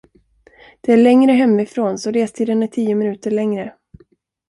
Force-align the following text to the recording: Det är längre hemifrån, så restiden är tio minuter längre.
Det 0.81 0.93
är 0.93 0.97
längre 0.97 1.31
hemifrån, 1.31 1.97
så 1.97 2.11
restiden 2.11 2.63
är 2.63 2.67
tio 2.67 2.95
minuter 2.95 3.31
längre. 3.31 3.73